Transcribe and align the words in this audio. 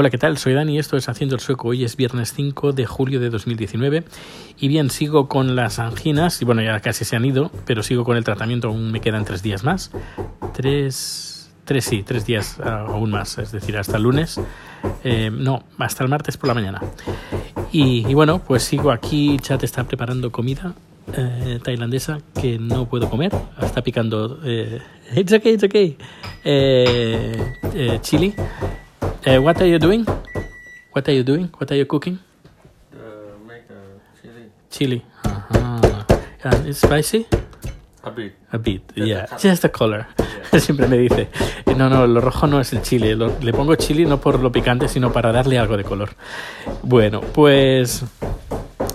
Hola, 0.00 0.10
¿qué 0.10 0.18
tal? 0.18 0.38
Soy 0.38 0.52
Dani, 0.52 0.78
esto 0.78 0.96
es 0.96 1.08
Haciendo 1.08 1.34
el 1.34 1.40
Sueco. 1.40 1.66
Hoy 1.66 1.82
es 1.82 1.96
viernes 1.96 2.32
5 2.32 2.72
de 2.72 2.86
julio 2.86 3.18
de 3.18 3.30
2019 3.30 4.04
y 4.56 4.68
bien, 4.68 4.90
sigo 4.90 5.26
con 5.26 5.56
las 5.56 5.80
anginas 5.80 6.40
y 6.40 6.44
bueno, 6.44 6.62
ya 6.62 6.78
casi 6.78 7.04
se 7.04 7.16
han 7.16 7.24
ido, 7.24 7.50
pero 7.66 7.82
sigo 7.82 8.04
con 8.04 8.16
el 8.16 8.22
tratamiento, 8.22 8.68
aún 8.68 8.92
me 8.92 9.00
quedan 9.00 9.24
tres 9.24 9.42
días 9.42 9.64
más. 9.64 9.90
Tres, 10.54 11.50
tres 11.64 11.84
sí, 11.84 12.04
tres 12.04 12.24
días 12.24 12.58
uh, 12.60 12.92
aún 12.92 13.10
más, 13.10 13.38
es 13.38 13.50
decir, 13.50 13.76
hasta 13.76 13.96
el 13.96 14.04
lunes. 14.04 14.40
Eh, 15.02 15.32
no, 15.32 15.64
hasta 15.78 16.04
el 16.04 16.10
martes 16.10 16.36
por 16.36 16.46
la 16.46 16.54
mañana. 16.54 16.80
Y, 17.72 18.06
y, 18.08 18.14
bueno, 18.14 18.38
pues 18.38 18.62
sigo 18.62 18.92
aquí, 18.92 19.36
Chat 19.40 19.64
está 19.64 19.82
preparando 19.82 20.30
comida 20.30 20.74
eh, 21.12 21.58
tailandesa 21.60 22.20
que 22.40 22.56
no 22.60 22.88
puedo 22.88 23.10
comer, 23.10 23.32
está 23.60 23.82
picando... 23.82 24.38
Eh, 24.44 24.80
it's 25.16 25.32
okay, 25.32 25.54
it's 25.54 25.64
okay. 25.64 25.96
Eh, 26.44 27.36
eh, 27.74 27.98
chili. 28.00 28.32
Uh, 29.28 29.42
what 29.42 29.60
are 29.60 29.66
you 29.66 29.78
doing? 29.78 30.06
What 30.92 31.06
are 31.06 31.12
you 31.12 31.22
doing? 31.22 31.50
What 31.58 31.70
are 31.70 31.74
you 31.76 31.84
cooking? 31.84 32.18
Uh, 32.94 32.98
make 33.46 33.68
a 33.68 34.00
chili. 34.22 34.50
Chili. 34.70 35.02
Ajá. 35.22 36.06
And 36.44 36.66
it's 36.66 36.78
spicy? 36.80 37.26
A 38.04 38.10
bit. 38.10 38.32
A 38.52 38.58
bit, 38.58 38.80
Just 38.96 39.06
yeah. 39.06 39.26
a. 39.30 39.38
Just 39.38 39.64
a 39.64 39.68
color. 39.68 40.06
Siempre 40.58 40.88
me 40.88 40.96
dice. 40.96 41.28
No, 41.76 41.90
no, 41.90 42.06
lo 42.06 42.22
rojo 42.22 42.46
no 42.46 42.58
es 42.58 42.72
el 42.72 42.80
chile. 42.80 43.14
Lo- 43.14 43.36
le 43.42 43.52
pongo 43.52 43.74
chili 43.74 44.06
no 44.06 44.18
por 44.18 44.40
lo 44.40 44.50
picante, 44.50 44.88
sino 44.88 45.12
para 45.12 45.30
darle 45.30 45.58
algo 45.58 45.76
de 45.76 45.84
color. 45.84 46.10
Bueno, 46.82 47.20
pues. 47.20 48.04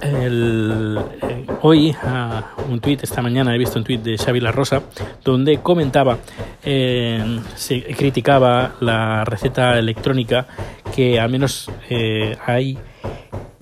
Eh, 0.05 1.45
hoy, 1.61 1.95
ah, 2.03 2.51
un 2.69 2.79
tuit, 2.81 3.03
esta 3.03 3.21
mañana 3.21 3.55
he 3.55 3.57
visto 3.57 3.79
un 3.79 3.85
tuit 3.85 4.01
de 4.01 4.17
Xavi 4.17 4.41
La 4.41 4.51
Rosa, 4.51 4.83
donde 5.23 5.59
comentaba, 5.59 6.17
eh, 6.63 7.39
se 7.55 7.83
criticaba 7.83 8.75
la 8.81 9.23
receta 9.23 9.79
electrónica 9.79 10.45
que 10.93 11.19
al 11.19 11.29
menos 11.29 11.71
eh, 11.89 12.35
hay 12.45 12.77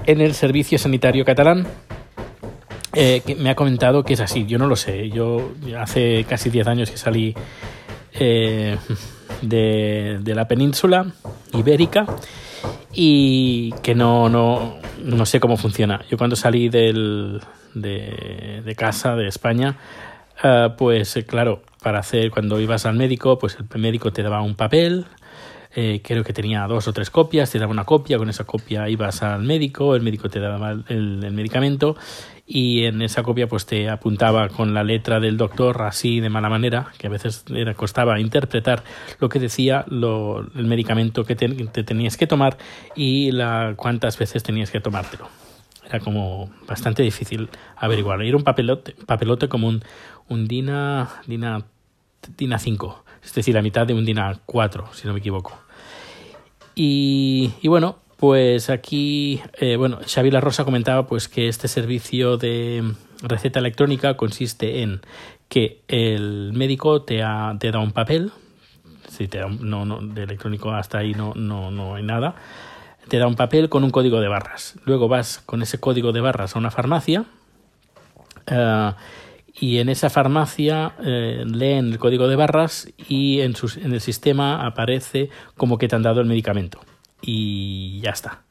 en 0.05 0.21
el 0.21 0.33
servicio 0.33 0.79
sanitario 0.79 1.23
catalán 1.23 1.67
que 2.91 3.37
me 3.39 3.49
ha 3.49 3.55
comentado 3.55 4.03
que 4.03 4.15
es 4.15 4.19
así. 4.19 4.45
Yo 4.45 4.57
no 4.57 4.67
lo 4.67 4.75
sé. 4.75 5.09
Yo 5.09 5.51
hace 5.79 6.25
casi 6.27 6.49
10 6.49 6.67
años 6.67 6.91
que 6.91 6.97
salí 6.97 7.33
de, 8.11 8.77
de 9.41 10.35
la 10.35 10.45
península 10.45 11.05
ibérica 11.53 12.05
y 12.93 13.71
que 13.81 13.95
no, 13.95 14.27
no, 14.27 14.80
no 15.03 15.25
sé 15.25 15.39
cómo 15.39 15.57
funciona. 15.57 16.01
Yo 16.09 16.17
cuando 16.17 16.35
salí 16.35 16.69
del, 16.69 17.41
de, 17.73 18.75
casa, 18.77 19.15
de 19.15 19.27
España, 19.27 19.77
eh, 20.43 20.69
pues 20.77 21.15
eh, 21.17 21.25
claro, 21.25 21.61
para 21.81 21.99
hacer, 21.99 22.31
cuando 22.31 22.59
ibas 22.59 22.85
al 22.85 22.95
médico, 22.95 23.37
pues 23.37 23.57
el 23.59 23.81
médico 23.81 24.11
te 24.11 24.23
daba 24.23 24.41
un 24.41 24.55
papel, 24.55 25.05
eh, 25.75 26.01
creo 26.03 26.23
que 26.23 26.33
tenía 26.33 26.65
dos 26.67 26.87
o 26.87 26.93
tres 26.93 27.09
copias, 27.09 27.49
te 27.51 27.59
daba 27.59 27.71
una 27.71 27.85
copia, 27.85 28.17
con 28.17 28.29
esa 28.29 28.43
copia 28.43 28.89
ibas 28.89 29.23
al 29.23 29.43
médico, 29.43 29.95
el 29.95 30.01
médico 30.01 30.29
te 30.29 30.39
daba 30.39 30.71
el, 30.71 31.23
el 31.23 31.31
medicamento 31.31 31.95
y 32.53 32.83
en 32.83 33.01
esa 33.01 33.23
copia 33.23 33.47
pues 33.47 33.65
te 33.65 33.89
apuntaba 33.89 34.49
con 34.49 34.73
la 34.73 34.83
letra 34.83 35.21
del 35.21 35.37
doctor 35.37 35.83
así 35.83 36.19
de 36.19 36.29
mala 36.29 36.49
manera, 36.49 36.91
que 36.97 37.07
a 37.07 37.09
veces 37.09 37.45
era, 37.49 37.75
costaba 37.75 38.19
interpretar 38.19 38.83
lo 39.19 39.29
que 39.29 39.39
decía 39.39 39.85
lo, 39.87 40.39
el 40.39 40.65
medicamento 40.65 41.23
que 41.23 41.37
te, 41.37 41.47
te 41.47 41.85
tenías 41.85 42.17
que 42.17 42.27
tomar 42.27 42.57
y 42.93 43.31
la, 43.31 43.75
cuántas 43.77 44.17
veces 44.17 44.43
tenías 44.43 44.69
que 44.69 44.81
tomártelo. 44.81 45.29
Era 45.87 46.01
como 46.01 46.51
bastante 46.67 47.03
difícil 47.03 47.47
averiguarlo. 47.77 48.25
Era 48.25 48.35
un 48.35 48.43
papelote, 48.43 48.97
papelote 49.05 49.47
como 49.47 49.69
un, 49.69 49.81
un 50.27 50.45
DINA, 50.45 51.07
DINA, 51.27 51.63
DINA 52.37 52.59
5, 52.59 53.05
es 53.23 53.33
decir, 53.33 53.55
la 53.55 53.61
mitad 53.61 53.87
de 53.87 53.93
un 53.93 54.03
DINA 54.03 54.39
4, 54.45 54.89
si 54.91 55.07
no 55.07 55.13
me 55.13 55.19
equivoco. 55.19 55.57
Y, 56.75 57.53
y 57.61 57.69
bueno, 57.69 57.95
pues 58.21 58.69
aquí, 58.69 59.41
eh, 59.59 59.77
bueno, 59.77 59.97
Xavi 60.05 60.29
La 60.29 60.41
Rosa 60.41 60.63
comentaba 60.63 61.07
pues 61.07 61.27
que 61.27 61.47
este 61.47 61.67
servicio 61.67 62.37
de 62.37 62.93
receta 63.23 63.57
electrónica 63.57 64.15
consiste 64.15 64.83
en 64.83 65.01
que 65.49 65.81
el 65.87 66.53
médico 66.53 67.01
te, 67.01 67.23
ha, 67.23 67.55
te 67.59 67.71
da 67.71 67.79
un 67.79 67.93
papel, 67.93 68.31
si 69.09 69.27
te 69.27 69.39
da 69.39 69.47
un- 69.47 69.67
no, 69.67 69.85
no, 69.85 70.01
de 70.01 70.21
electrónico 70.21 70.71
hasta 70.71 70.99
ahí 70.99 71.15
no, 71.15 71.33
no, 71.35 71.71
no 71.71 71.95
hay 71.95 72.03
nada, 72.03 72.35
te 73.07 73.17
da 73.17 73.25
un 73.25 73.33
papel 73.33 73.69
con 73.69 73.83
un 73.83 73.89
código 73.89 74.21
de 74.21 74.27
barras. 74.27 74.75
Luego 74.85 75.07
vas 75.07 75.39
con 75.43 75.63
ese 75.63 75.79
código 75.79 76.11
de 76.11 76.21
barras 76.21 76.55
a 76.55 76.59
una 76.59 76.69
farmacia 76.69 77.25
eh, 78.45 78.91
y 79.59 79.79
en 79.79 79.89
esa 79.89 80.11
farmacia 80.11 80.93
eh, 81.03 81.43
leen 81.47 81.91
el 81.91 81.97
código 81.97 82.27
de 82.27 82.35
barras 82.35 82.87
y 83.09 83.41
en, 83.41 83.55
sus- 83.55 83.77
en 83.77 83.93
el 83.93 83.99
sistema 84.01 84.63
aparece 84.63 85.31
como 85.57 85.79
que 85.79 85.87
te 85.87 85.95
han 85.95 86.03
dado 86.03 86.21
el 86.21 86.27
medicamento. 86.27 86.79
Y 87.21 87.99
ya 88.01 88.11
está. 88.11 88.43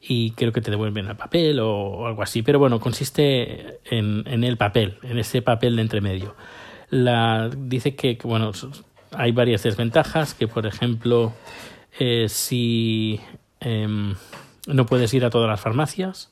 Y 0.00 0.32
creo 0.32 0.52
que 0.52 0.60
te 0.60 0.70
devuelven 0.70 1.06
el 1.06 1.16
papel 1.16 1.60
o, 1.60 2.06
algo 2.06 2.22
así. 2.22 2.42
Pero 2.42 2.58
bueno, 2.58 2.80
consiste 2.80 3.78
en, 3.84 4.44
el 4.44 4.56
papel, 4.56 4.98
en 5.02 5.18
ese 5.18 5.42
papel 5.42 5.76
de 5.76 5.82
entremedio. 5.82 6.34
La, 6.90 7.50
dice 7.56 7.94
que, 7.94 8.18
bueno, 8.22 8.52
hay 9.12 9.32
varias 9.32 9.62
desventajas, 9.62 10.34
que 10.34 10.48
por 10.48 10.66
ejemplo, 10.66 11.32
eh, 11.98 12.26
si 12.28 13.20
em, 13.60 14.14
no 14.66 14.86
puedes 14.86 15.14
ir 15.14 15.24
a 15.24 15.30
todas 15.30 15.48
las 15.48 15.60
farmacias, 15.60 16.30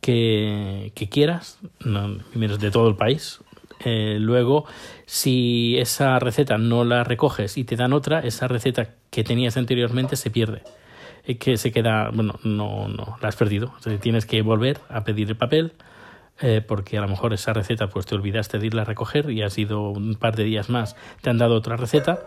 que, 0.00 1.08
quieras, 1.10 1.58
no, 1.80 2.18
primero 2.30 2.56
de 2.56 2.70
todo 2.70 2.88
el 2.88 2.96
país. 2.96 3.40
Eh, 3.84 4.16
luego, 4.18 4.64
si 5.06 5.76
esa 5.78 6.18
receta 6.18 6.58
no 6.58 6.84
la 6.84 7.04
recoges 7.04 7.56
y 7.56 7.64
te 7.64 7.76
dan 7.76 7.92
otra, 7.92 8.20
esa 8.20 8.48
receta 8.48 8.94
que 9.10 9.24
tenías 9.24 9.56
anteriormente 9.56 10.16
se 10.16 10.30
pierde. 10.30 10.62
Que 11.36 11.58
se 11.58 11.72
queda, 11.72 12.10
bueno, 12.10 12.38
no, 12.42 12.88
no, 12.88 13.18
la 13.20 13.28
has 13.28 13.36
perdido. 13.36 13.74
Tienes 14.00 14.24
que 14.24 14.40
volver 14.40 14.80
a 14.88 15.04
pedir 15.04 15.28
el 15.28 15.36
papel 15.36 15.74
eh, 16.40 16.62
porque 16.66 16.96
a 16.96 17.00
lo 17.00 17.08
mejor 17.08 17.34
esa 17.34 17.52
receta 17.52 17.88
pues 17.88 18.06
te 18.06 18.14
olvidaste 18.14 18.58
de 18.58 18.66
irla 18.66 18.82
a 18.82 18.84
recoger 18.84 19.28
y 19.30 19.42
has 19.42 19.58
ido 19.58 19.90
un 19.90 20.14
par 20.14 20.36
de 20.36 20.44
días 20.44 20.70
más, 20.70 20.94
te 21.20 21.30
han 21.30 21.38
dado 21.38 21.56
otra 21.56 21.76
receta 21.76 22.20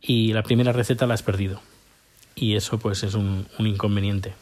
y 0.00 0.32
la 0.32 0.42
primera 0.42 0.72
receta 0.72 1.06
la 1.06 1.14
has 1.14 1.22
perdido. 1.22 1.60
Y 2.34 2.56
eso 2.56 2.78
pues 2.78 3.04
es 3.04 3.14
un, 3.14 3.46
un 3.58 3.66
inconveniente. 3.66 4.34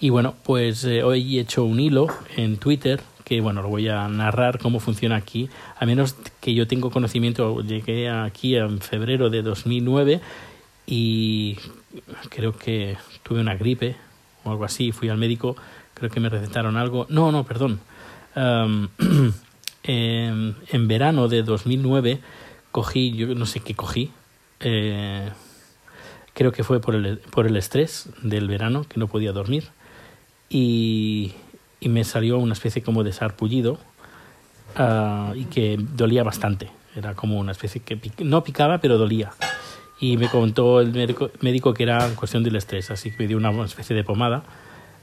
Y 0.00 0.10
bueno, 0.10 0.34
pues 0.42 0.84
eh, 0.84 1.04
hoy 1.04 1.38
he 1.38 1.40
hecho 1.40 1.64
un 1.64 1.78
hilo 1.78 2.08
en 2.36 2.56
Twitter 2.56 3.00
que 3.24 3.40
bueno, 3.40 3.62
lo 3.62 3.68
voy 3.68 3.88
a 3.88 4.06
narrar 4.08 4.58
cómo 4.58 4.80
funciona 4.80 5.16
aquí, 5.16 5.48
a 5.78 5.86
menos 5.86 6.14
que 6.40 6.52
yo 6.52 6.66
tengo 6.66 6.90
conocimiento, 6.90 7.62
llegué 7.62 8.10
aquí 8.10 8.54
en 8.56 8.80
febrero 8.80 9.30
de 9.30 9.42
2009 9.42 10.20
y 10.86 11.58
creo 12.28 12.56
que 12.56 12.96
tuve 13.22 13.40
una 13.40 13.54
gripe 13.54 13.96
o 14.44 14.50
algo 14.50 14.64
así, 14.64 14.92
fui 14.92 15.08
al 15.08 15.18
médico, 15.18 15.56
creo 15.94 16.10
que 16.10 16.20
me 16.20 16.28
recetaron 16.28 16.76
algo, 16.76 17.06
no, 17.08 17.32
no, 17.32 17.44
perdón, 17.44 17.80
um, 18.36 18.88
en, 19.82 20.88
verano 20.88 21.28
de 21.28 21.42
2009 21.42 22.20
cogí, 22.72 23.12
yo 23.12 23.34
no 23.34 23.46
sé 23.46 23.60
qué 23.60 23.74
cogí, 23.74 24.10
eh, 24.60 25.30
creo 26.34 26.52
que 26.52 26.64
fue 26.64 26.80
por 26.80 26.94
el, 26.94 27.18
por 27.18 27.46
el 27.46 27.56
estrés 27.56 28.08
del 28.22 28.48
verano, 28.48 28.84
que 28.88 29.00
no 29.00 29.06
podía 29.06 29.32
dormir 29.32 29.70
y, 30.48 31.32
y 31.80 31.88
me 31.88 32.04
salió 32.04 32.38
una 32.38 32.52
especie 32.52 32.82
como 32.82 33.04
de 33.04 33.12
sarpullido 33.12 33.78
uh, 34.78 35.34
y 35.34 35.44
que 35.44 35.76
dolía 35.78 36.22
bastante. 36.22 36.70
Era 36.96 37.14
como 37.14 37.38
una 37.38 37.52
especie 37.52 37.82
que 37.82 37.98
no 38.24 38.44
picaba, 38.44 38.78
pero 38.78 38.98
dolía. 38.98 39.32
Y 40.00 40.16
me 40.16 40.28
contó 40.28 40.80
el 40.80 40.92
médico, 40.92 41.30
médico 41.40 41.72
que 41.72 41.84
era 41.84 42.08
cuestión 42.16 42.42
del 42.42 42.56
estrés, 42.56 42.90
así 42.90 43.10
que 43.10 43.16
me 43.20 43.26
dio 43.28 43.36
una 43.36 43.50
especie 43.64 43.94
de 43.94 44.04
pomada 44.04 44.42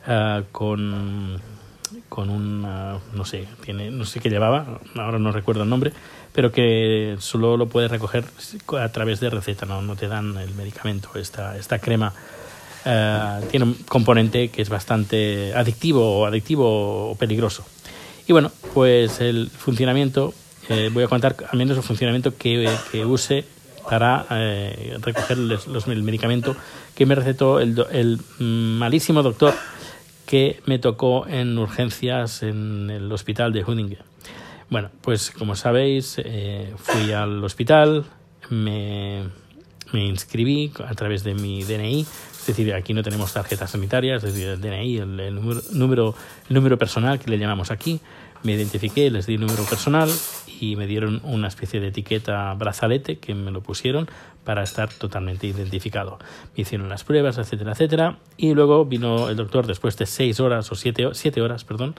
uh, 0.05 0.43
con, 0.51 1.39
con 2.09 2.29
un, 2.29 2.65
uh, 2.65 2.99
no 3.13 3.25
sé, 3.25 3.47
tiene, 3.63 3.89
no 3.89 4.05
sé 4.05 4.19
qué 4.19 4.29
llevaba, 4.29 4.79
ahora 4.95 5.17
no 5.17 5.31
recuerdo 5.31 5.63
el 5.63 5.69
nombre, 5.69 5.93
pero 6.33 6.51
que 6.51 7.15
solo 7.19 7.57
lo 7.57 7.67
puedes 7.67 7.89
recoger 7.89 8.25
a 8.79 8.89
través 8.89 9.19
de 9.21 9.29
receta, 9.29 9.65
no, 9.65 9.81
no 9.81 9.95
te 9.95 10.07
dan 10.07 10.37
el 10.37 10.53
medicamento, 10.55 11.09
esta, 11.15 11.57
esta 11.57 11.79
crema. 11.79 12.13
Uh, 12.83 13.45
tiene 13.51 13.65
un 13.65 13.73
componente 13.87 14.49
que 14.49 14.61
es 14.61 14.69
bastante 14.69 15.53
adictivo 15.55 16.19
o 16.19 16.25
adictivo 16.25 17.11
o 17.11 17.15
peligroso. 17.15 17.63
Y 18.27 18.33
bueno, 18.33 18.51
pues 18.73 19.21
el 19.21 19.49
funcionamiento, 19.49 20.33
eh, 20.69 20.89
voy 20.91 21.03
a 21.03 21.07
contar 21.07 21.35
al 21.51 21.57
menos 21.57 21.77
el 21.77 21.83
funcionamiento 21.83 22.35
que, 22.37 22.69
que 22.91 23.05
use 23.05 23.45
para 23.89 24.25
eh, 24.31 24.97
recoger 25.01 25.37
los, 25.37 25.67
los, 25.67 25.87
el 25.87 26.03
medicamento 26.03 26.55
que 26.95 27.05
me 27.05 27.15
recetó 27.15 27.59
el, 27.59 27.83
el, 27.91 28.19
malísimo 28.39 29.23
doctor 29.23 29.53
que 30.25 30.61
me 30.65 30.79
tocó 30.79 31.27
en 31.27 31.57
urgencias 31.57 32.43
en 32.43 32.89
el 32.89 33.11
hospital 33.11 33.51
de 33.53 33.63
Huddinge. 33.63 33.97
Bueno, 34.69 34.89
pues 35.01 35.31
como 35.31 35.55
sabéis, 35.55 36.15
eh, 36.23 36.73
fui 36.77 37.11
al 37.11 37.43
hospital, 37.43 38.05
me, 38.49 39.23
me 39.91 40.05
inscribí 40.05 40.71
a 40.87 40.93
través 40.93 41.23
de 41.23 41.33
mi 41.33 41.63
DNI, 41.63 42.01
es 42.01 42.47
decir, 42.47 42.73
aquí 42.73 42.93
no 42.93 43.03
tenemos 43.03 43.33
tarjetas 43.33 43.71
sanitarias, 43.71 44.23
es 44.23 44.33
decir, 44.33 44.49
el 44.49 44.61
DNI, 44.61 44.97
el, 44.97 45.19
el 45.19 45.35
número, 45.35 45.61
número, 45.73 46.15
el 46.49 46.55
número 46.55 46.77
personal 46.77 47.19
que 47.19 47.29
le 47.29 47.37
llamamos 47.37 47.69
aquí. 47.69 47.99
Me 48.43 48.53
identifiqué, 48.53 49.09
les 49.11 49.27
di 49.27 49.37
número 49.37 49.63
personal 49.65 50.09
y 50.59 50.75
me 50.75 50.87
dieron 50.87 51.21
una 51.23 51.47
especie 51.47 51.79
de 51.79 51.87
etiqueta 51.87 52.53
brazalete 52.53 53.17
que 53.17 53.33
me 53.33 53.51
lo 53.51 53.61
pusieron 53.61 54.07
para 54.43 54.63
estar 54.63 54.89
totalmente 54.93 55.47
identificado. 55.47 56.19
Me 56.55 56.61
hicieron 56.61 56.89
las 56.89 57.03
pruebas, 57.03 57.37
etcétera, 57.37 57.71
etcétera. 57.71 58.17
Y 58.37 58.53
luego 58.53 58.85
vino 58.85 59.29
el 59.29 59.35
doctor 59.35 59.67
después 59.67 59.97
de 59.97 60.05
seis 60.05 60.39
horas 60.39 60.71
o 60.71 60.75
siete, 60.75 61.09
siete 61.13 61.41
horas, 61.41 61.63
perdón, 61.63 61.95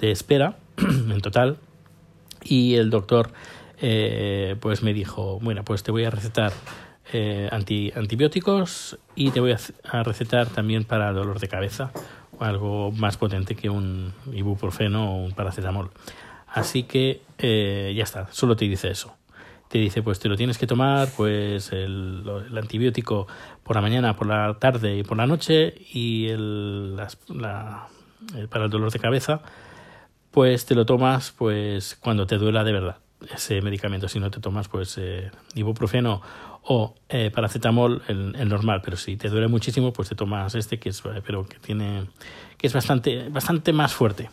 de 0.00 0.10
espera 0.10 0.58
en 0.76 1.20
total. 1.20 1.58
Y 2.44 2.76
el 2.76 2.90
doctor 2.90 3.30
eh, 3.80 4.56
pues 4.60 4.82
me 4.82 4.92
dijo, 4.92 5.38
bueno, 5.40 5.64
pues 5.64 5.82
te 5.82 5.90
voy 5.90 6.04
a 6.04 6.10
recetar 6.10 6.52
eh, 7.12 7.48
anti, 7.52 7.92
antibióticos 7.94 8.98
y 9.14 9.30
te 9.30 9.40
voy 9.40 9.52
a, 9.52 10.02
recetar 10.02 10.46
también 10.48 10.84
para 10.84 11.12
dolor 11.12 11.40
de 11.40 11.48
cabeza 11.48 11.90
algo 12.40 12.92
más 12.92 13.16
potente 13.16 13.54
que 13.54 13.70
un 13.70 14.12
ibuprofeno 14.32 15.14
o 15.14 15.24
un 15.24 15.32
paracetamol. 15.32 15.90
Así 16.46 16.84
que 16.84 17.22
eh, 17.38 17.92
ya 17.96 18.04
está, 18.04 18.28
solo 18.32 18.56
te 18.56 18.64
dice 18.64 18.90
eso. 18.90 19.14
Te 19.68 19.78
dice, 19.78 20.02
pues 20.02 20.18
te 20.18 20.28
lo 20.28 20.36
tienes 20.36 20.56
que 20.56 20.66
tomar, 20.66 21.08
pues 21.14 21.72
el, 21.72 22.24
antibiótico 22.56 23.26
por 23.62 23.76
la 23.76 23.82
mañana, 23.82 24.16
por 24.16 24.26
la 24.26 24.56
tarde 24.58 24.96
y 24.96 25.02
por 25.02 25.18
la 25.18 25.26
noche 25.26 25.74
y 25.92 26.28
el, 26.28 26.96
para 28.48 28.64
el 28.64 28.70
dolor 28.70 28.90
de 28.90 28.98
cabeza, 28.98 29.42
pues 30.30 30.64
te 30.64 30.74
lo 30.74 30.86
tomas 30.86 31.32
pues 31.32 31.96
cuando 32.00 32.26
te 32.26 32.38
duela 32.38 32.64
de 32.64 32.72
verdad 32.72 32.96
ese 33.34 33.60
medicamento. 33.60 34.08
Si 34.08 34.20
no 34.20 34.30
te 34.30 34.40
tomas 34.40 34.68
pues 34.68 34.96
eh, 34.98 35.30
ibuprofeno 35.54 36.20
o 36.64 36.94
eh, 37.08 37.30
paracetamol, 37.30 38.02
el, 38.08 38.34
el, 38.36 38.48
normal, 38.48 38.82
pero 38.84 38.96
si 38.96 39.16
te 39.16 39.28
duele 39.28 39.48
muchísimo, 39.48 39.92
pues 39.92 40.08
te 40.08 40.14
tomas 40.14 40.54
este 40.54 40.78
que 40.78 40.90
es, 40.90 41.02
pero 41.24 41.46
que 41.46 41.58
tiene, 41.58 42.06
que 42.56 42.66
es 42.66 42.72
bastante, 42.72 43.28
bastante 43.28 43.72
más 43.72 43.94
fuerte. 43.94 44.30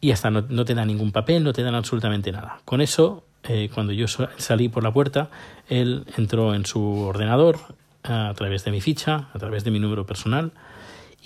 Y 0.00 0.10
hasta 0.10 0.30
no, 0.30 0.42
no 0.48 0.64
te 0.64 0.74
da 0.74 0.84
ningún 0.84 1.12
papel, 1.12 1.42
no 1.42 1.52
te 1.52 1.62
dan 1.62 1.74
absolutamente 1.74 2.30
nada. 2.30 2.60
Con 2.64 2.80
eso, 2.80 3.24
eh, 3.44 3.70
cuando 3.72 3.92
yo 3.92 4.06
salí 4.08 4.68
por 4.68 4.82
la 4.82 4.92
puerta, 4.92 5.30
él 5.68 6.04
entró 6.16 6.54
en 6.54 6.66
su 6.66 6.82
ordenador 7.00 7.58
a 8.02 8.32
través 8.36 8.64
de 8.64 8.70
mi 8.70 8.80
ficha, 8.80 9.28
a 9.32 9.38
través 9.38 9.64
de 9.64 9.70
mi 9.70 9.78
número 9.78 10.04
personal, 10.04 10.52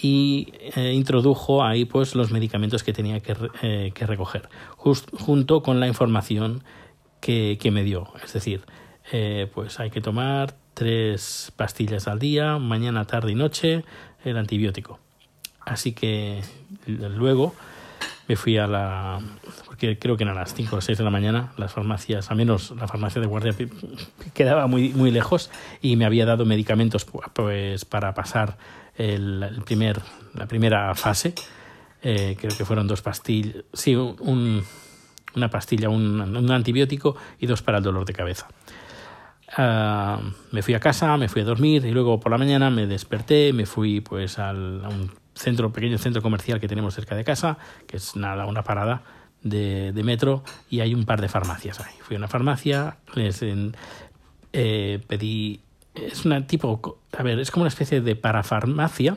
y 0.01 0.53
eh, 0.77 0.93
introdujo 0.93 1.65
ahí 1.65 1.85
pues 1.85 2.15
los 2.15 2.31
medicamentos 2.31 2.85
que 2.85 2.93
tenía 2.93 3.21
que, 3.21 3.37
eh, 3.63 3.91
que 3.95 4.07
recoger, 4.07 4.49
junto 4.77 5.63
con 5.63 5.81
la 5.81 5.89
información 5.89 6.63
que, 7.21 7.59
que 7.61 7.71
me 7.71 7.83
dio. 7.83 8.13
Es 8.25 8.33
decir, 8.33 8.65
eh, 9.11 9.51
pues 9.53 9.81
hay 9.81 9.91
que 9.91 10.01
tomar 10.01 10.55
tres 10.75 11.53
pastillas 11.57 12.07
al 12.07 12.21
día, 12.21 12.59
mañana, 12.59 13.05
tarde 13.07 13.33
y 13.33 13.35
noche, 13.35 13.85
el 14.25 14.37
antibiótico. 14.37 15.01
Así 15.67 15.93
que 15.93 16.43
luego 16.87 17.55
me 18.29 18.37
fui 18.37 18.59
a 18.59 18.67
la... 18.67 19.19
porque 19.67 19.99
creo 19.99 20.17
que 20.17 20.25
eran 20.25 20.37
las 20.37 20.55
5 20.55 20.77
o 20.77 20.81
6 20.81 20.99
de 20.99 21.05
la 21.05 21.11
mañana, 21.11 21.53
las 21.57 21.73
farmacias, 21.73 22.31
a 22.31 22.35
menos 22.35 22.73
la 22.73 22.87
farmacia 22.87 23.21
de 23.21 23.27
guardia 23.27 23.55
quedaba 24.35 24.67
muy, 24.67 24.91
muy 24.91 25.11
lejos 25.11 25.51
y 25.81 25.97
me 25.97 26.05
había 26.05 26.27
dado 26.27 26.45
medicamentos 26.45 27.07
pues 27.33 27.85
para 27.87 28.13
pasar 28.13 28.59
el, 28.97 29.63
primer, 29.65 30.01
la 30.35 30.47
primera 30.47 30.95
fase. 30.95 31.35
Eh, 32.03 32.37
creo 32.39 32.57
que 32.57 32.65
fueron 32.65 32.87
dos 32.87 33.03
pastillas, 33.03 33.65
sí, 33.73 33.97
un, 33.97 34.63
una 35.35 35.51
pastilla, 35.51 35.89
un, 35.89 36.21
un 36.21 36.51
antibiótico 36.51 37.17
y 37.41 37.47
dos 37.47 37.63
para 37.63 37.79
el 37.79 37.85
dolor 37.85 38.05
de 38.05 38.13
cabeza. 38.13 38.47
Ah, 39.57 40.21
me 40.53 40.63
fui 40.63 40.75
a 40.75 40.81
casa, 40.81 41.17
me 41.17 41.29
fui 41.29 41.41
a 41.43 41.45
dormir 41.45 41.85
y 41.87 41.91
luego 41.91 42.21
por 42.21 42.31
la 42.31 42.39
mañana 42.39 42.69
me 42.69 42.87
desperté, 42.87 43.53
me 43.55 43.65
fui 43.65 44.01
pues 44.03 44.39
al, 44.39 44.85
a 44.85 44.89
un 44.89 45.11
centro, 45.39 45.73
pequeño 45.73 45.99
centro 45.99 46.23
comercial 46.23 46.61
que 46.61 46.69
tenemos 46.69 46.95
cerca 46.95 47.15
de 47.15 47.25
casa, 47.25 47.59
que 47.87 47.97
es 47.97 48.17
nada, 48.17 48.47
una 48.47 48.63
parada 48.63 49.03
de, 49.43 49.93
de 49.93 50.03
metro 50.03 50.43
y 50.69 50.81
hay 50.81 50.95
un 50.95 51.05
par 51.05 51.21
de 51.21 51.29
farmacias 51.29 51.81
ahí. 51.81 51.95
Fui 52.01 52.17
a 52.17 52.19
una 52.19 52.29
farmacia, 52.29 52.99
les 53.15 53.45
eh, 54.53 55.01
pedí, 55.07 55.61
es 55.95 56.25
una 56.25 56.47
tipo, 56.47 57.01
a 57.17 57.23
ver, 57.23 57.39
es 57.39 57.51
como 57.51 57.63
una 57.63 57.69
especie 57.69 58.01
de 58.01 58.17
parafarmacia 58.17 59.17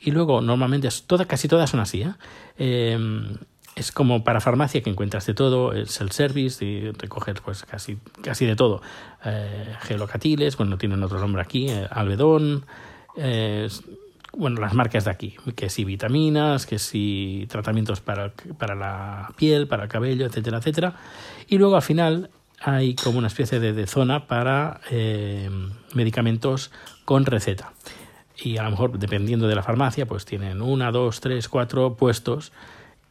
y 0.00 0.12
luego 0.12 0.40
normalmente 0.40 0.88
es 0.88 1.02
toda, 1.02 1.24
casi 1.24 1.48
todas 1.48 1.70
son 1.70 1.80
así, 1.80 2.02
¿eh? 2.02 2.12
eh 2.58 3.36
es 3.78 3.92
como 3.92 4.24
para 4.24 4.40
farmacia 4.40 4.82
que 4.82 4.90
encuentras 4.90 5.26
de 5.26 5.34
todo, 5.34 5.72
es 5.72 6.00
el 6.00 6.10
service 6.10 6.64
y 6.64 6.90
recoges 6.90 7.40
pues 7.40 7.62
casi, 7.62 7.98
casi 8.22 8.44
de 8.44 8.56
todo. 8.56 8.82
Eh, 9.24 9.74
gelocatiles, 9.82 10.56
bueno, 10.56 10.78
tienen 10.78 11.02
otro 11.02 11.20
nombre 11.20 11.42
aquí, 11.42 11.68
eh, 11.68 11.86
albedón, 11.90 12.66
eh, 13.16 13.68
bueno, 14.32 14.60
las 14.60 14.74
marcas 14.74 15.04
de 15.04 15.10
aquí, 15.10 15.36
que 15.56 15.70
si 15.70 15.84
vitaminas, 15.84 16.66
que 16.66 16.78
si 16.78 17.46
tratamientos 17.48 18.00
para, 18.00 18.32
para 18.58 18.74
la 18.74 19.30
piel, 19.36 19.66
para 19.66 19.84
el 19.84 19.88
cabello, 19.88 20.26
etcétera, 20.26 20.58
etcétera. 20.58 20.94
Y 21.48 21.58
luego 21.58 21.76
al 21.76 21.82
final 21.82 22.30
hay 22.60 22.94
como 22.94 23.18
una 23.18 23.28
especie 23.28 23.60
de, 23.60 23.86
zona 23.86 24.26
para 24.26 24.80
eh, 24.90 25.48
medicamentos 25.94 26.70
con 27.04 27.24
receta. 27.24 27.72
Y 28.36 28.58
a 28.58 28.62
lo 28.62 28.70
mejor, 28.70 28.98
dependiendo 28.98 29.48
de 29.48 29.54
la 29.54 29.62
farmacia, 29.62 30.06
pues 30.06 30.24
tienen 30.24 30.62
una, 30.62 30.92
dos, 30.92 31.20
tres, 31.20 31.48
cuatro 31.48 31.94
puestos 31.94 32.52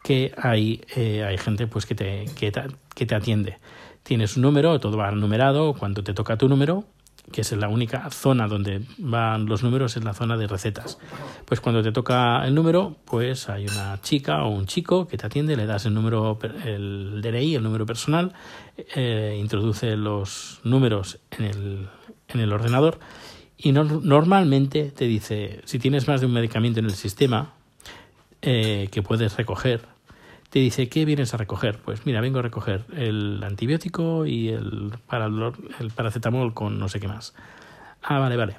que 0.04 0.34
hay, 0.38 0.82
eh, 0.96 1.26
hay 1.26 1.38
gente 1.38 1.68
pues 1.68 1.86
que 1.86 1.96
te, 1.96 2.26
que, 2.38 2.52
te, 2.52 2.64
que 2.96 3.06
te 3.06 3.16
atiende. 3.16 3.58
Tienes 4.04 4.38
un 4.38 4.44
número, 4.44 4.80
todo 4.80 4.98
va 4.98 5.12
numerado, 5.12 5.74
cuando 5.74 6.04
te 6.04 6.14
toca 6.14 6.38
tu 6.38 6.48
número, 6.48 6.86
que 7.32 7.42
es 7.42 7.52
la 7.52 7.68
única 7.68 8.10
zona 8.10 8.48
donde 8.48 8.82
van 8.98 9.46
los 9.46 9.64
números, 9.64 9.98
es 9.98 10.04
la 10.04 10.14
zona 10.14 10.38
de 10.38 10.48
recetas. 10.48 10.98
Pues 11.46 11.60
cuando 11.60 11.84
te 11.84 11.92
toca 11.92 12.46
el 12.46 12.56
número, 12.56 12.96
pues 13.06 13.50
hay 13.50 13.66
una 13.66 14.00
chica 14.02 14.44
o 14.44 14.50
un 14.50 14.66
chico 14.66 15.08
que 15.08 15.18
te 15.18 15.26
atiende, 15.26 15.58
le 15.58 15.66
das 15.66 15.86
el 15.86 15.94
número, 15.94 16.40
el 16.66 17.22
DNI, 17.22 17.56
el 17.56 17.64
número 17.64 17.86
personal, 17.86 18.34
eh, 18.96 19.38
introduce 19.40 19.96
los 19.98 20.62
números 20.64 21.20
en 21.32 21.46
el, 21.46 21.90
en 22.30 22.40
el 22.40 22.54
ordenador 22.54 23.00
y 23.58 23.72
no, 23.72 23.84
normalmente 23.84 24.92
te 24.92 25.06
dice, 25.06 25.62
si 25.66 25.80
tienes 25.80 26.08
más 26.08 26.22
de 26.22 26.28
un 26.28 26.34
medicamento 26.34 26.80
en 26.80 26.86
el 26.86 26.94
sistema 26.94 27.54
eh, 28.42 28.88
que 28.92 29.02
puedes 29.02 29.36
recoger, 29.36 29.82
te 30.58 30.62
dice, 30.62 30.90
¿qué 30.90 31.06
vienes 31.06 31.36
a 31.36 31.38
recoger? 31.38 31.78
Pues 31.78 32.08
mira, 32.08 32.20
vengo 32.20 32.40
a 32.40 32.42
recoger 32.42 32.84
el 32.96 33.44
antibiótico 33.44 34.26
y 34.26 34.50
el, 34.50 34.92
para 35.06 35.28
el 35.28 35.92
paracetamol 35.92 36.56
con 36.56 36.80
no 36.80 36.90
sé 36.90 37.00
qué 37.00 37.08
más. 37.08 37.36
Ah, 38.02 38.18
vale, 38.18 38.38
vale. 38.38 38.56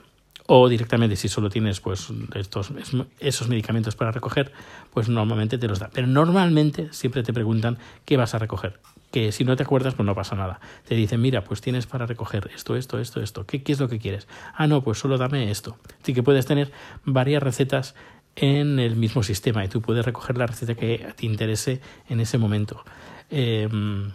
O 0.46 0.68
directamente, 0.68 1.16
si 1.16 1.26
solo 1.26 1.50
tienes 1.50 1.80
pues 1.80 2.06
estos, 2.36 2.70
esos 3.18 3.48
medicamentos 3.48 3.96
para 3.96 4.12
recoger, 4.12 4.52
pues 4.94 5.08
normalmente 5.08 5.58
te 5.58 5.66
los 5.66 5.80
da. 5.80 5.90
Pero 5.92 6.06
normalmente 6.06 6.86
siempre 6.92 7.24
te 7.24 7.32
preguntan 7.32 7.78
qué 8.04 8.16
vas 8.16 8.32
a 8.32 8.38
recoger. 8.38 8.78
Que 9.10 9.32
si 9.32 9.44
no 9.44 9.56
te 9.56 9.64
acuerdas, 9.64 9.94
pues 9.94 10.06
no 10.06 10.14
pasa 10.14 10.36
nada. 10.36 10.60
Te 10.86 10.94
dicen, 10.94 11.20
mira, 11.20 11.42
pues 11.42 11.60
tienes 11.60 11.88
para 11.88 12.06
recoger 12.06 12.48
esto, 12.54 12.76
esto, 12.76 13.00
esto, 13.00 13.20
esto. 13.20 13.44
¿Qué, 13.44 13.64
qué 13.64 13.72
es 13.72 13.80
lo 13.80 13.88
que 13.88 13.98
quieres? 13.98 14.28
Ah, 14.54 14.68
no, 14.68 14.82
pues 14.84 14.98
solo 14.98 15.18
dame 15.18 15.50
esto. 15.50 15.76
Así 16.00 16.14
que 16.14 16.22
puedes 16.22 16.46
tener 16.46 16.70
varias 17.04 17.42
recetas 17.42 17.96
en 18.40 18.78
el 18.78 18.96
mismo 18.96 19.22
sistema 19.22 19.64
y 19.64 19.68
tú 19.68 19.82
puedes 19.82 20.04
recoger 20.04 20.38
la 20.38 20.46
receta 20.46 20.74
que 20.74 21.12
te 21.16 21.26
interese 21.26 21.80
en 22.08 22.20
ese 22.20 22.38
momento. 22.38 22.84
Em, 23.30 24.12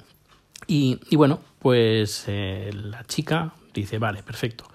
y, 0.65 0.97
bueno, 1.15 1.41
pues 1.59 2.23
eh, 2.27 2.71
la 2.73 3.03
chica 3.03 3.53
dice, 3.73 3.99
vale, 3.99 4.23
perfecto, 4.23 4.65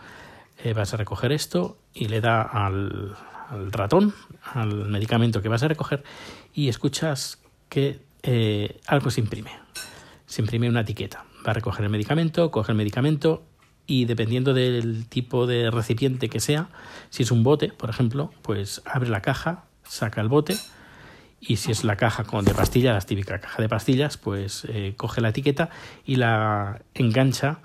eh, 0.63 0.75
vas 0.75 0.93
a 0.93 0.99
recoger 0.99 1.33
esto 1.33 1.79
y 1.95 2.09
le 2.09 2.21
da 2.21 2.43
al, 2.43 3.17
ratón, 3.71 4.15
al 4.53 4.89
medicamento 4.89 5.41
que 5.41 5.49
vas 5.49 5.63
a 5.63 5.69
recoger 5.69 6.05
y 6.53 6.69
escuchas 6.69 7.39
que 7.71 8.01
eh, 8.23 8.81
algo 8.87 9.11
se 9.11 9.21
imprime. 9.21 9.53
Se 10.27 10.43
imprime 10.43 10.69
una 10.69 10.83
etiqueta. 10.83 11.25
Va 11.47 11.53
a 11.53 11.55
recoger 11.55 11.85
el 11.85 11.91
medicamento, 11.91 12.51
coge 12.51 12.73
el 12.73 12.77
medicamento 12.77 13.48
y 13.89 14.05
dependiendo 14.05 14.53
del 14.53 15.07
tipo 15.09 15.47
de 15.47 15.71
recipiente 15.71 16.29
que 16.29 16.41
sea, 16.41 16.69
si 17.09 17.23
es 17.23 17.33
un 17.33 17.43
bote, 17.43 17.69
por 17.71 17.89
ejemplo, 17.89 18.31
pues 18.43 18.83
abre 18.85 19.09
la 19.09 19.23
caja, 19.23 19.65
saca 19.83 20.21
el 20.21 20.29
bote 20.29 20.57
y 21.41 21.57
si 21.57 21.73
es 21.73 21.85
la 21.85 21.97
caja 21.97 22.25
con 22.25 22.45
de 22.45 22.53
pastillas, 22.53 22.95
la 22.95 23.01
típica 23.01 23.41
caja 23.41 23.63
de 23.63 23.69
pastillas, 23.69 24.19
pues 24.19 24.67
eh, 24.69 24.93
coge 24.99 25.23
la 25.23 25.31
etiqueta 25.31 25.71
y 26.05 26.17
la 26.17 26.83
engancha 26.93 27.61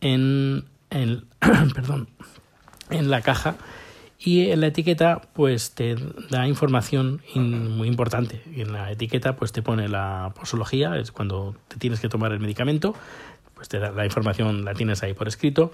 en, 0.00 0.64
en 0.90 1.26
perdón, 1.74 2.08
en 2.90 3.08
la 3.08 3.22
caja 3.22 3.54
y 4.18 4.50
en 4.50 4.60
la 4.60 4.68
etiqueta 4.68 5.22
pues 5.32 5.72
te 5.72 5.96
da 6.30 6.46
información 6.46 7.22
muy 7.34 7.88
importante. 7.88 8.42
en 8.54 8.72
la 8.72 8.90
etiqueta 8.90 9.36
pues 9.36 9.52
te 9.52 9.62
pone 9.62 9.88
la 9.88 10.32
posología, 10.38 10.96
es 10.96 11.10
cuando 11.10 11.56
te 11.68 11.76
tienes 11.76 12.00
que 12.00 12.08
tomar 12.08 12.32
el 12.32 12.40
medicamento, 12.40 12.94
pues 13.68 13.94
la 13.94 14.04
información 14.04 14.64
la 14.64 14.74
tienes 14.74 15.02
ahí 15.02 15.14
por 15.14 15.28
escrito. 15.28 15.72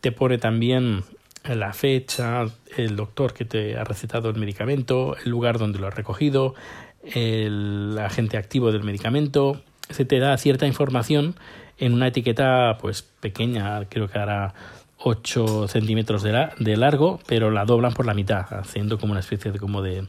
Te 0.00 0.12
pone 0.12 0.38
también 0.38 1.04
la 1.44 1.72
fecha, 1.72 2.44
el 2.76 2.96
doctor 2.96 3.32
que 3.32 3.44
te 3.44 3.76
ha 3.76 3.84
recetado 3.84 4.30
el 4.30 4.36
medicamento, 4.36 5.16
el 5.24 5.30
lugar 5.30 5.58
donde 5.58 5.78
lo 5.78 5.86
has 5.86 5.94
recogido, 5.94 6.54
el 7.02 7.98
agente 8.00 8.36
activo 8.36 8.72
del 8.72 8.84
medicamento. 8.84 9.60
Se 9.90 10.04
te 10.04 10.18
da 10.18 10.36
cierta 10.36 10.66
información 10.66 11.36
en 11.78 11.94
una 11.94 12.08
etiqueta 12.08 12.76
pues 12.80 13.02
pequeña, 13.02 13.84
creo 13.88 14.08
que 14.08 14.18
hará 14.18 14.54
8 14.98 15.68
centímetros 15.68 16.22
de, 16.22 16.48
de 16.58 16.76
largo, 16.76 17.20
pero 17.26 17.50
la 17.50 17.64
doblan 17.64 17.94
por 17.94 18.04
la 18.04 18.14
mitad, 18.14 18.46
haciendo 18.50 18.98
como 18.98 19.12
una 19.12 19.20
especie 19.20 19.52
de 19.52 19.58
como 19.58 19.80
de 19.80 20.06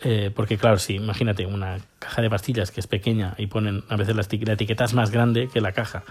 Eh, 0.00 0.30
porque 0.34 0.58
claro, 0.58 0.78
si 0.78 0.94
imagínate 0.94 1.46
una 1.46 1.78
caja 1.98 2.20
de 2.20 2.28
pastillas 2.28 2.70
que 2.70 2.80
es 2.80 2.86
pequeña 2.86 3.34
y 3.38 3.46
ponen 3.46 3.82
a 3.88 3.96
veces 3.96 4.14
la, 4.14 4.22
la 4.46 4.52
etiqueta 4.52 4.84
es 4.84 4.92
más 4.92 5.10
grande 5.10 5.48
que 5.48 5.60
la 5.60 5.72
caja, 5.72 6.04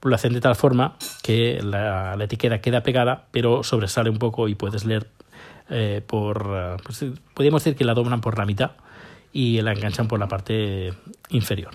pues 0.00 0.10
lo 0.10 0.16
hacen 0.16 0.32
de 0.32 0.40
tal 0.40 0.56
forma 0.56 0.96
que 1.22 1.60
la, 1.62 2.16
etiqueta 2.20 2.60
queda 2.60 2.82
pegada 2.82 3.26
pero 3.30 3.62
sobresale 3.62 4.10
un 4.10 4.18
poco 4.18 4.48
y 4.48 4.56
puedes 4.56 4.84
leer 4.84 5.08
eh, 5.70 6.02
por, 6.04 6.50
eh, 6.52 6.76
pues, 6.82 7.04
podríamos 7.34 7.62
decir 7.62 7.76
que 7.76 7.84
la 7.84 7.94
doblan 7.94 8.20
por 8.20 8.36
la 8.38 8.44
mitad 8.44 8.72
y 9.32 9.60
la 9.62 9.72
enganchan 9.72 10.08
por 10.08 10.18
la 10.18 10.26
parte 10.26 10.92
inferior. 11.30 11.74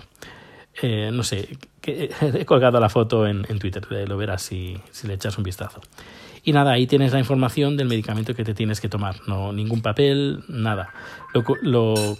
Eh, 0.82 1.10
no 1.12 1.22
sé, 1.22 1.48
he 1.82 2.44
colgado 2.44 2.80
la 2.80 2.88
foto 2.88 3.26
en, 3.26 3.46
en 3.48 3.58
Twitter, 3.58 3.86
eh, 3.90 4.06
lo 4.06 4.16
verás 4.16 4.42
si, 4.42 4.76
si 4.90 5.06
le 5.06 5.14
echas 5.14 5.38
un 5.38 5.44
vistazo. 5.44 5.80
Y 6.44 6.52
nada, 6.52 6.72
ahí 6.72 6.86
tienes 6.86 7.12
la 7.12 7.18
información 7.18 7.76
del 7.76 7.88
medicamento 7.88 8.34
que 8.34 8.44
te 8.44 8.52
tienes 8.54 8.80
que 8.80 8.88
tomar. 8.88 9.16
No, 9.26 9.52
ningún 9.52 9.80
papel, 9.80 10.44
nada. 10.48 10.90
Lo, 11.32 11.42
lo 11.62 12.18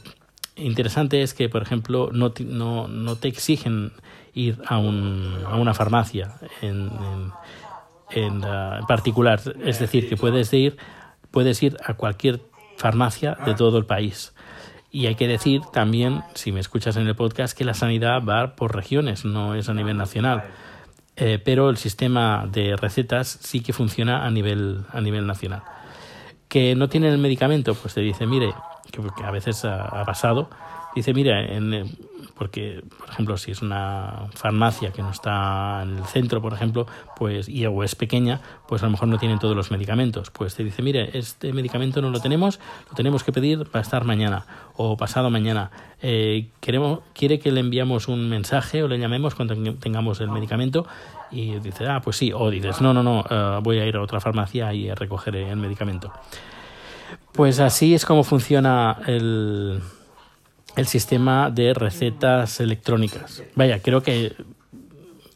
interesante 0.56 1.22
es 1.22 1.34
que, 1.34 1.48
por 1.50 1.62
ejemplo, 1.62 2.08
no, 2.12 2.32
ti- 2.32 2.44
no, 2.44 2.88
no 2.88 3.16
te 3.16 3.28
exigen 3.28 3.92
ir 4.32 4.58
a, 4.66 4.78
un, 4.78 5.38
a 5.46 5.56
una 5.56 5.74
farmacia 5.74 6.36
en, 6.62 6.90
en, 6.90 8.22
en, 8.22 8.44
ah, 8.44 8.78
en 8.80 8.86
particular. 8.86 9.40
Es 9.62 9.78
decir, 9.78 10.08
que 10.08 10.16
puedes 10.16 10.50
ir, 10.54 10.78
puedes 11.30 11.62
ir 11.62 11.76
a 11.84 11.94
cualquier 11.94 12.40
farmacia 12.78 13.36
de 13.44 13.54
todo 13.54 13.76
el 13.76 13.84
país. 13.84 14.34
Y 14.90 15.06
hay 15.06 15.16
que 15.16 15.28
decir 15.28 15.60
también, 15.72 16.22
si 16.34 16.50
me 16.50 16.60
escuchas 16.60 16.96
en 16.96 17.06
el 17.06 17.14
podcast, 17.14 17.56
que 17.58 17.64
la 17.64 17.74
sanidad 17.74 18.22
va 18.24 18.56
por 18.56 18.74
regiones, 18.74 19.24
no 19.24 19.54
es 19.54 19.68
a 19.68 19.74
nivel 19.74 19.96
nacional. 19.96 20.44
Eh, 21.16 21.40
pero 21.44 21.70
el 21.70 21.76
sistema 21.76 22.48
de 22.50 22.76
recetas 22.76 23.38
sí 23.40 23.60
que 23.60 23.72
funciona 23.72 24.26
a 24.26 24.30
nivel, 24.30 24.84
a 24.90 25.00
nivel 25.00 25.26
nacional. 25.26 25.62
Que 26.54 26.76
no 26.76 26.88
tienen 26.88 27.10
el 27.10 27.18
medicamento, 27.18 27.74
pues 27.74 27.94
te 27.94 28.00
dice, 28.00 28.28
mire, 28.28 28.54
que, 28.92 29.02
a 29.24 29.32
veces 29.32 29.64
ha, 29.64 30.04
pasado, 30.04 30.48
dice, 30.94 31.12
mire, 31.12 31.56
en, 31.56 31.74
eh, 31.74 31.84
porque, 32.38 32.80
por 32.96 33.08
ejemplo, 33.08 33.36
si 33.36 33.50
es 33.50 33.60
una 33.60 34.28
farmacia 34.34 34.92
que 34.92 35.02
no 35.02 35.10
está 35.10 35.82
en 35.82 35.98
el 35.98 36.04
centro, 36.04 36.40
por 36.40 36.52
ejemplo, 36.52 36.86
pues 37.16 37.48
y 37.48 37.66
o 37.66 37.82
es 37.82 37.96
pequeña, 37.96 38.40
pues 38.68 38.82
a 38.82 38.86
lo 38.86 38.92
mejor 38.92 39.08
no 39.08 39.18
tienen 39.18 39.40
todos 39.40 39.56
los 39.56 39.72
medicamentos. 39.72 40.30
Pues 40.30 40.54
te 40.54 40.62
dice, 40.62 40.80
mire, 40.80 41.10
este 41.18 41.52
medicamento 41.52 42.00
no 42.00 42.10
lo 42.10 42.20
tenemos, 42.20 42.60
lo 42.88 42.94
tenemos 42.94 43.24
que 43.24 43.32
pedir 43.32 43.68
para 43.68 43.82
estar 43.82 44.04
mañana 44.04 44.46
o 44.76 44.96
pasado 44.96 45.30
mañana. 45.30 45.72
Eh, 46.02 46.50
queremos, 46.60 47.00
quiere 47.14 47.40
que 47.40 47.50
le 47.50 47.60
enviamos 47.60 48.06
un 48.06 48.28
mensaje 48.28 48.84
o 48.84 48.88
le 48.88 48.98
llamemos 48.98 49.34
cuando 49.34 49.56
teng- 49.56 49.78
tengamos 49.80 50.20
el 50.20 50.30
medicamento 50.30 50.86
y 51.34 51.58
dice, 51.58 51.86
ah, 51.86 52.00
pues 52.00 52.16
sí, 52.16 52.32
o 52.32 52.50
dices, 52.50 52.80
no, 52.80 52.94
no, 52.94 53.02
no, 53.02 53.24
eh, 53.28 53.58
voy 53.62 53.78
a 53.78 53.86
ir 53.86 53.96
a 53.96 54.02
otra 54.02 54.20
farmacia 54.20 54.72
y 54.72 54.88
a 54.88 54.94
recoger 54.94 55.36
el 55.36 55.56
medicamento. 55.56 56.12
Pues 57.32 57.58
así 57.58 57.94
es 57.94 58.06
como 58.06 58.22
funciona 58.22 58.98
el, 59.06 59.80
el 60.76 60.86
sistema 60.86 61.50
de 61.50 61.74
recetas 61.74 62.60
electrónicas. 62.60 63.42
Vaya, 63.56 63.80
creo 63.80 64.02
que 64.02 64.34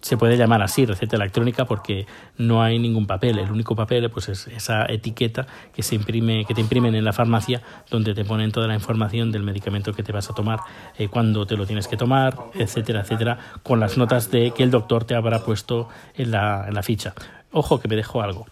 se 0.00 0.16
puede 0.16 0.36
llamar 0.36 0.62
así, 0.62 0.86
receta 0.86 1.16
electrónica, 1.16 1.64
porque 1.64 2.06
no 2.36 2.62
hay 2.62 2.78
ningún 2.78 3.06
papel. 3.06 3.38
El 3.38 3.50
único 3.50 3.74
papel 3.74 4.08
pues, 4.10 4.28
es 4.28 4.46
esa 4.48 4.86
etiqueta 4.86 5.46
que, 5.74 5.82
se 5.82 5.96
imprime, 5.96 6.44
que 6.44 6.54
te 6.54 6.60
imprimen 6.60 6.94
en 6.94 7.04
la 7.04 7.12
farmacia, 7.12 7.62
donde 7.90 8.14
te 8.14 8.24
ponen 8.24 8.52
toda 8.52 8.68
la 8.68 8.74
información 8.74 9.32
del 9.32 9.42
medicamento 9.42 9.92
que 9.92 10.02
te 10.02 10.12
vas 10.12 10.30
a 10.30 10.34
tomar, 10.34 10.60
eh, 10.96 11.08
cuándo 11.08 11.46
te 11.46 11.56
lo 11.56 11.66
tienes 11.66 11.88
que 11.88 11.96
tomar, 11.96 12.36
etcétera, 12.54 13.00
etcétera, 13.00 13.38
con 13.62 13.80
las 13.80 13.98
notas 13.98 14.30
de 14.30 14.52
que 14.52 14.62
el 14.62 14.70
doctor 14.70 15.04
te 15.04 15.14
habrá 15.14 15.44
puesto 15.44 15.88
en 16.14 16.30
la, 16.30 16.66
en 16.68 16.74
la 16.74 16.82
ficha. 16.82 17.14
Ojo 17.50 17.80
que 17.80 17.88
me 17.88 17.96
dejo 17.96 18.22
algo. 18.22 18.46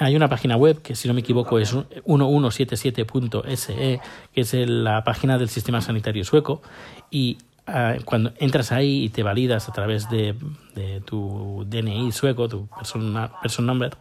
Hay 0.00 0.14
una 0.14 0.28
página 0.28 0.56
web 0.56 0.80
que, 0.80 0.94
si 0.94 1.08
no 1.08 1.14
me 1.14 1.20
equivoco, 1.20 1.58
es 1.58 1.74
1177.se, 1.74 4.00
que 4.32 4.40
es 4.40 4.54
la 4.54 5.02
página 5.02 5.38
del 5.38 5.48
sistema 5.48 5.80
sanitario 5.80 6.24
sueco, 6.24 6.62
y 7.10 7.38
ah, 7.68 7.94
cuando 8.04 8.32
entras 8.38 8.72
ahí 8.72 9.04
y 9.04 9.08
te 9.10 9.22
validas 9.22 9.68
a 9.68 9.72
través 9.72 10.10
de, 10.10 10.34
de 10.74 11.00
tu 11.02 11.64
DNI 11.68 12.10
sueco, 12.12 12.48
tu 12.48 12.66
persona, 12.66 13.30
person 13.40 13.66
number, 13.66 13.96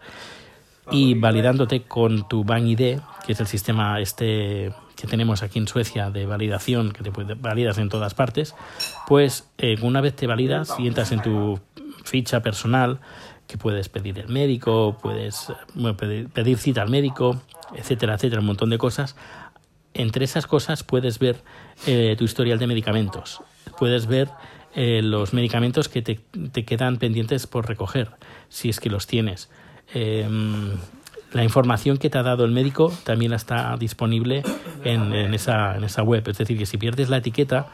y 0.91 1.13
validándote 1.15 1.83
con 1.83 2.27
tu 2.27 2.43
Bank 2.43 2.65
ID, 2.65 2.99
que 3.25 3.33
es 3.33 3.39
el 3.39 3.47
sistema 3.47 3.99
este 3.99 4.73
que 4.95 5.05
tenemos 5.05 5.43
aquí 5.43 5.59
en 5.59 5.67
Suecia 5.67 6.09
de 6.09 6.25
validación, 6.25 6.91
que 6.91 7.03
te 7.03 7.11
validas 7.35 7.77
en 7.77 7.87
todas 7.87 8.15
partes, 8.15 8.55
pues 9.07 9.47
eh, 9.59 9.75
una 9.83 10.01
vez 10.01 10.15
te 10.15 10.25
validas 10.25 10.73
y 10.79 10.87
entras 10.87 11.11
en 11.11 11.21
tu 11.21 11.59
ficha 12.03 12.41
personal, 12.41 12.99
que 13.45 13.57
puedes 13.57 13.89
pedir 13.89 14.17
el 14.17 14.27
médico, 14.27 14.97
puedes 14.99 15.53
pedir, 15.97 16.29
pedir 16.29 16.57
cita 16.57 16.81
al 16.81 16.89
médico, 16.89 17.39
etcétera, 17.75 18.15
etcétera, 18.15 18.41
un 18.41 18.47
montón 18.47 18.71
de 18.71 18.79
cosas. 18.79 19.15
Entre 19.93 20.25
esas 20.25 20.47
cosas 20.47 20.83
puedes 20.83 21.19
ver 21.19 21.43
eh, 21.85 22.15
tu 22.17 22.25
historial 22.25 22.57
de 22.57 22.67
medicamentos, 22.67 23.41
puedes 23.77 24.07
ver 24.07 24.29
eh, 24.75 25.01
los 25.01 25.33
medicamentos 25.33 25.89
que 25.89 26.01
te, 26.01 26.19
te 26.51 26.65
quedan 26.65 26.97
pendientes 26.97 27.47
por 27.47 27.67
recoger, 27.67 28.11
si 28.49 28.69
es 28.69 28.79
que 28.79 28.89
los 28.89 29.07
tienes. 29.07 29.49
Eh, 29.93 30.27
la 31.33 31.43
información 31.43 31.97
que 31.97 32.09
te 32.09 32.17
ha 32.17 32.23
dado 32.23 32.45
el 32.45 32.51
médico 32.51 32.91
también 33.03 33.33
está 33.33 33.75
disponible 33.77 34.43
en, 34.83 35.13
en 35.13 35.33
esa, 35.33 35.77
web. 36.03 36.23
Es 36.27 36.37
decir, 36.37 36.57
que 36.57 36.65
si 36.65 36.77
pierdes 36.77 37.09
la 37.09 37.17
etiqueta, 37.17 37.67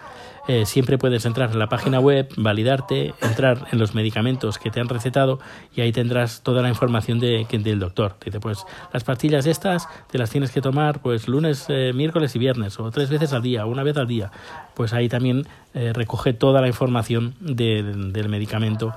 eh, 0.47 0.65
siempre 0.65 0.97
puedes 0.97 1.23
entrar 1.25 1.51
en 1.51 1.59
la 1.59 1.67
página 1.69 1.99
web, 1.99 2.27
validarte, 2.35 3.13
entrar 3.21 3.67
en 3.71 3.79
los 3.79 3.93
medicamentos 3.95 4.57
que 4.57 4.71
te 4.71 4.79
han 4.81 4.89
recetado 4.89 5.39
y 5.75 5.81
ahí 5.81 5.91
tendrás 5.93 6.41
toda 6.41 6.61
la 6.61 6.67
información 6.69 7.19
de, 7.19 7.45
que- 7.47 7.59
del 7.59 7.79
doctor. 7.79 8.13
Te 8.19 8.25
dice, 8.25 8.39
pues 8.41 8.65
las 8.91 9.03
pastillas 9.03 9.45
estas 9.45 9.87
te 10.11 10.17
las 10.17 10.29
tienes 10.31 10.51
que 10.51 10.59
tomar 10.59 10.99
pues 11.01 11.27
lunes, 11.29 11.65
eh, 11.69 11.91
miércoles 11.93 12.35
y 12.35 12.39
viernes 12.39 12.77
o 12.79 12.89
tres 12.91 13.09
veces 13.09 13.31
al 13.33 13.41
día, 13.43 13.65
una 13.65 13.83
vez 13.83 13.95
al 13.97 14.07
día. 14.07 14.31
Pues 14.73 14.91
ahí 14.93 15.07
también 15.07 15.45
eh, 15.75 15.91
recoge 15.93 16.33
toda 16.33 16.59
la 16.59 16.67
información 16.67 17.35
de- 17.39 17.83
del 17.83 18.27
medicamento 18.29 18.93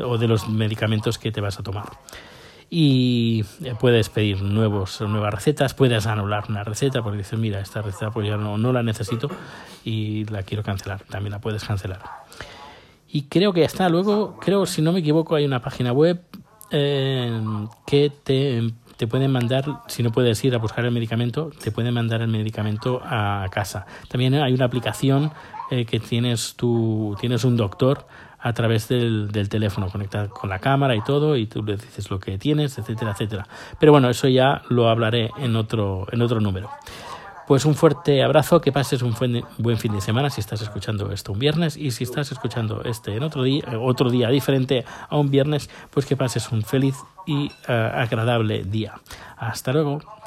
o 0.00 0.18
de 0.18 0.26
los 0.28 0.48
medicamentos 0.48 1.16
que 1.16 1.30
te 1.32 1.40
vas 1.40 1.58
a 1.58 1.62
tomar 1.62 1.84
y 2.70 3.44
eh, 3.64 3.74
puedes 3.78 4.08
pedir 4.08 4.42
nuevos 4.42 5.00
nuevas 5.00 5.34
recetas 5.34 5.74
puedes 5.74 6.06
anular 6.06 6.44
una 6.48 6.62
receta 6.62 7.02
porque 7.02 7.18
dices 7.18 7.36
mira 7.36 7.60
esta 7.60 7.82
receta 7.82 8.12
pues 8.12 8.28
ya 8.28 8.36
no, 8.36 8.56
no 8.56 8.72
la 8.72 8.84
necesito 8.84 9.28
y 9.84 10.24
la 10.26 10.44
quiero 10.44 10.62
cancelar 10.62 11.02
también 11.02 11.32
la 11.32 11.40
puedes 11.40 11.64
cancelar. 11.64 12.00
Y 13.12 13.22
creo 13.22 13.52
que 13.52 13.60
ya 13.60 13.66
está. 13.66 13.88
Luego 13.88 14.36
creo 14.38 14.66
si 14.66 14.82
no 14.82 14.92
me 14.92 15.00
equivoco 15.00 15.34
hay 15.34 15.44
una 15.44 15.60
página 15.60 15.90
web 15.92 16.22
eh, 16.70 17.42
que 17.84 18.12
te, 18.22 18.70
te 18.96 19.08
pueden 19.08 19.32
mandar 19.32 19.64
si 19.88 20.04
no 20.04 20.12
puedes 20.12 20.44
ir 20.44 20.54
a 20.54 20.58
buscar 20.58 20.84
el 20.84 20.92
medicamento 20.92 21.50
te 21.60 21.72
pueden 21.72 21.92
mandar 21.92 22.22
el 22.22 22.28
medicamento 22.28 23.00
a 23.04 23.46
casa. 23.50 23.84
También 24.08 24.34
hay 24.34 24.52
una 24.52 24.66
aplicación 24.66 25.32
eh, 25.70 25.84
que 25.84 26.00
tienes 26.00 26.54
tu 26.56 27.16
tienes 27.20 27.44
un 27.44 27.56
doctor 27.56 28.06
a 28.42 28.52
través 28.52 28.88
del, 28.88 29.30
del 29.30 29.48
teléfono, 29.48 29.90
conectado 29.90 30.30
con 30.30 30.48
la 30.48 30.58
cámara 30.58 30.96
y 30.96 31.02
todo, 31.02 31.36
y 31.36 31.46
tú 31.46 31.62
le 31.62 31.76
dices 31.76 32.10
lo 32.10 32.18
que 32.18 32.38
tienes, 32.38 32.78
etcétera, 32.78 33.12
etcétera. 33.12 33.46
Pero 33.78 33.92
bueno, 33.92 34.08
eso 34.08 34.28
ya 34.28 34.62
lo 34.68 34.88
hablaré 34.88 35.30
en 35.38 35.56
otro, 35.56 36.06
en 36.10 36.22
otro 36.22 36.40
número. 36.40 36.70
Pues 37.46 37.64
un 37.64 37.74
fuerte 37.74 38.22
abrazo, 38.22 38.60
que 38.60 38.70
pases 38.70 39.02
un 39.02 39.12
buen 39.58 39.76
fin 39.76 39.92
de 39.92 40.00
semana 40.00 40.30
si 40.30 40.40
estás 40.40 40.62
escuchando 40.62 41.10
esto 41.10 41.32
un 41.32 41.40
viernes 41.40 41.76
y 41.76 41.90
si 41.90 42.04
estás 42.04 42.30
escuchando 42.30 42.82
este 42.84 43.16
en 43.16 43.24
otro 43.24 43.42
día, 43.42 43.64
otro 43.80 44.08
día 44.08 44.28
diferente 44.28 44.84
a 45.08 45.16
un 45.16 45.30
viernes, 45.32 45.68
pues 45.90 46.06
que 46.06 46.16
pases 46.16 46.52
un 46.52 46.62
feliz 46.62 46.94
y 47.26 47.50
uh, 47.68 47.72
agradable 47.72 48.62
día. 48.62 49.00
Hasta 49.36 49.72
luego. 49.72 50.19